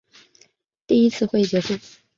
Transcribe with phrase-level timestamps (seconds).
[0.87, 1.75] 第一次会议结束。